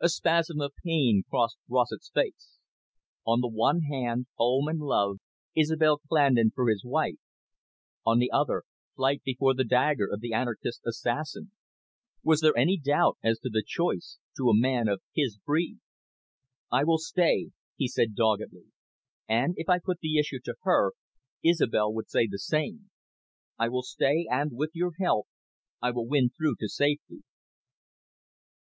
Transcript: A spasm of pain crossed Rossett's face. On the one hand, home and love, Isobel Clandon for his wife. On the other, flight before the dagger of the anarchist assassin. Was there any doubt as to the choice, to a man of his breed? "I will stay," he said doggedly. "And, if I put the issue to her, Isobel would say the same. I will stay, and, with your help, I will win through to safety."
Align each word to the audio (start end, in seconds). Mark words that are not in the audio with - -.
A 0.00 0.08
spasm 0.08 0.60
of 0.60 0.74
pain 0.84 1.24
crossed 1.28 1.56
Rossett's 1.68 2.08
face. 2.14 2.60
On 3.26 3.40
the 3.40 3.48
one 3.48 3.80
hand, 3.90 4.26
home 4.36 4.68
and 4.68 4.78
love, 4.78 5.18
Isobel 5.56 5.98
Clandon 6.08 6.52
for 6.54 6.68
his 6.68 6.84
wife. 6.84 7.18
On 8.04 8.20
the 8.20 8.30
other, 8.30 8.62
flight 8.94 9.24
before 9.24 9.54
the 9.54 9.64
dagger 9.64 10.06
of 10.06 10.20
the 10.20 10.32
anarchist 10.32 10.82
assassin. 10.86 11.50
Was 12.22 12.42
there 12.42 12.56
any 12.56 12.78
doubt 12.78 13.18
as 13.24 13.40
to 13.40 13.48
the 13.48 13.64
choice, 13.66 14.20
to 14.36 14.50
a 14.50 14.54
man 14.56 14.86
of 14.86 15.02
his 15.16 15.36
breed? 15.36 15.80
"I 16.70 16.84
will 16.84 16.98
stay," 17.00 17.50
he 17.74 17.88
said 17.88 18.14
doggedly. 18.14 18.66
"And, 19.28 19.54
if 19.56 19.68
I 19.68 19.80
put 19.80 19.98
the 19.98 20.16
issue 20.20 20.38
to 20.44 20.54
her, 20.62 20.92
Isobel 21.42 21.92
would 21.92 22.08
say 22.08 22.28
the 22.28 22.38
same. 22.38 22.90
I 23.58 23.68
will 23.68 23.82
stay, 23.82 24.28
and, 24.30 24.52
with 24.54 24.70
your 24.74 24.92
help, 25.00 25.26
I 25.82 25.90
will 25.90 26.06
win 26.06 26.30
through 26.30 26.54
to 26.60 26.68
safety." 26.68 27.24